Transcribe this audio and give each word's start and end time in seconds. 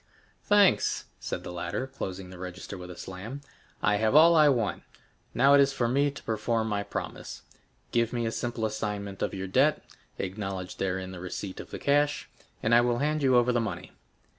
"Thanks," 0.45 1.05
said 1.19 1.43
the 1.43 1.51
latter, 1.51 1.85
closing 1.85 2.31
the 2.31 2.39
register 2.39 2.75
with 2.75 2.89
a 2.89 2.97
slam, 2.97 3.41
"I 3.83 3.97
have 3.97 4.15
all 4.15 4.35
I 4.35 4.49
want; 4.49 4.81
now 5.35 5.53
it 5.53 5.61
is 5.61 5.73
for 5.73 5.87
me 5.87 6.09
to 6.09 6.23
perform 6.23 6.67
my 6.67 6.81
promise. 6.81 7.43
Give 7.91 8.11
me 8.11 8.25
a 8.25 8.31
simple 8.31 8.65
assignment 8.65 9.21
of 9.21 9.35
your 9.35 9.45
debt; 9.45 9.83
acknowledge 10.17 10.77
therein 10.77 11.11
the 11.11 11.19
receipt 11.19 11.59
of 11.59 11.69
the 11.69 11.77
cash, 11.77 12.27
and 12.63 12.73
I 12.73 12.81
will 12.81 12.97
hand 12.97 13.21
you 13.21 13.35
over 13.37 13.51
the 13.51 13.61
money." 13.61 13.91